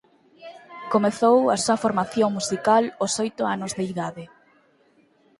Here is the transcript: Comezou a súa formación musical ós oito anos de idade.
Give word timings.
Comezou 0.93 1.37
a 1.55 1.57
súa 1.63 1.81
formación 1.83 2.29
musical 2.37 2.83
ós 3.05 3.13
oito 3.23 3.43
anos 3.55 3.71
de 3.77 3.83
idade. 3.93 4.23